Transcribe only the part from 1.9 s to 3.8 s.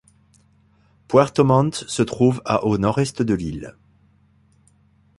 trouve à au nord-est de l'île.